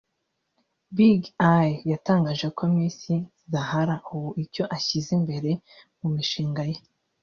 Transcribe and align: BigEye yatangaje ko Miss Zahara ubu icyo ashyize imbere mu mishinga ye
BigEye 0.95 1.69
yatangaje 1.91 2.47
ko 2.57 2.63
Miss 2.73 2.99
Zahara 3.51 3.95
ubu 4.15 4.29
icyo 4.43 4.63
ashyize 4.75 5.09
imbere 5.19 5.51
mu 5.99 6.07
mishinga 6.15 6.63
ye 6.71 6.77